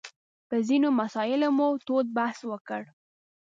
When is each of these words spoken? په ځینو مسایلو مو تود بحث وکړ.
په 0.47 0.55
ځینو 0.67 0.87
مسایلو 1.01 1.47
مو 1.57 1.67
تود 1.85 2.07
بحث 2.17 2.39
وکړ. 2.51 2.81